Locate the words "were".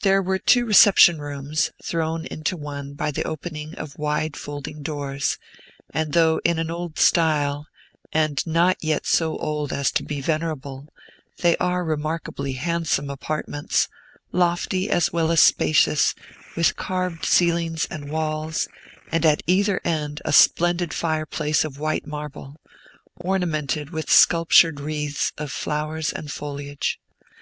0.22-0.38